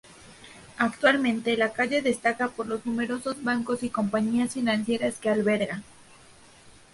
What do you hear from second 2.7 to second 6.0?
numerosos bancos y compañías financieras que alberga.